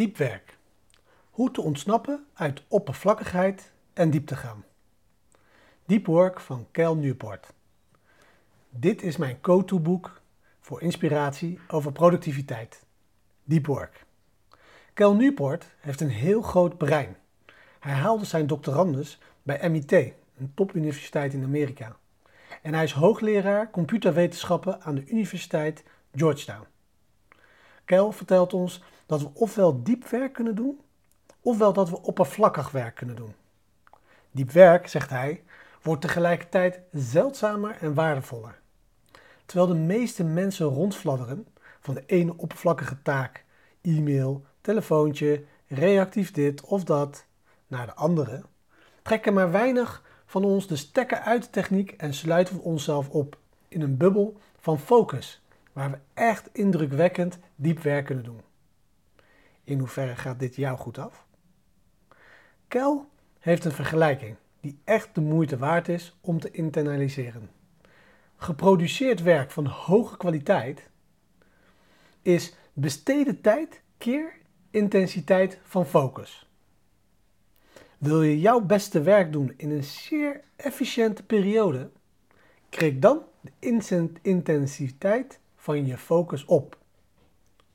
[0.00, 0.58] Diepwerk.
[1.30, 4.64] Hoe te ontsnappen uit oppervlakkigheid en diepte gaan.
[5.86, 7.52] Deep Work van Cal Newport.
[8.70, 10.20] Dit is mijn go-to boek
[10.60, 12.84] voor inspiratie over productiviteit.
[13.44, 14.06] Deep Work.
[14.94, 17.16] Cal Newport heeft een heel groot brein.
[17.80, 21.96] Hij haalde zijn doctorandus bij MIT, een topuniversiteit in Amerika.
[22.62, 26.66] En hij is hoogleraar computerwetenschappen aan de Universiteit Georgetown.
[27.84, 30.80] Kel vertelt ons dat we ofwel diep werk kunnen doen,
[31.40, 33.34] ofwel dat we oppervlakkig werk kunnen doen.
[34.30, 35.42] Diep werk, zegt hij,
[35.82, 38.60] wordt tegelijkertijd zeldzamer en waardevoller.
[39.46, 41.46] Terwijl de meeste mensen rondfladderen
[41.80, 43.44] van de ene oppervlakkige taak,
[43.80, 47.24] e-mail, telefoontje, reactief dit of dat,
[47.66, 48.42] naar de andere,
[49.02, 53.38] trekken maar weinig van ons de stekker uit de techniek en sluiten we onszelf op
[53.68, 58.40] in een bubbel van focus, waar we echt indrukwekkend diep werk kunnen doen.
[59.64, 61.26] In hoeverre gaat dit jou goed af?
[62.68, 63.08] Kel
[63.38, 67.50] heeft een vergelijking die echt de moeite waard is om te internaliseren.
[68.36, 70.88] Geproduceerd werk van hoge kwaliteit
[72.22, 74.32] is besteden tijd keer
[74.70, 76.48] intensiteit van focus.
[77.98, 81.90] Wil je jouw beste werk doen in een zeer efficiënte periode,
[82.68, 83.52] krik dan de
[84.22, 86.78] intensiteit van je focus op.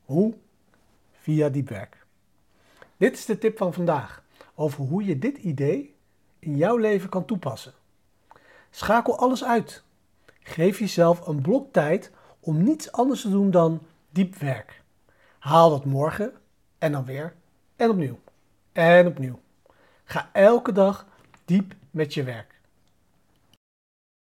[0.05, 0.33] Hoe?
[1.25, 2.05] Via diep werk.
[2.97, 4.23] Dit is de tip van vandaag
[4.55, 5.95] over hoe je dit idee
[6.39, 7.73] in jouw leven kan toepassen.
[8.69, 9.83] Schakel alles uit.
[10.39, 14.81] Geef jezelf een blok tijd om niets anders te doen dan diep werk.
[15.39, 16.33] Haal dat morgen
[16.77, 17.35] en dan weer
[17.75, 18.19] en opnieuw
[18.71, 19.39] en opnieuw.
[20.03, 21.07] Ga elke dag
[21.45, 22.54] diep met je werk.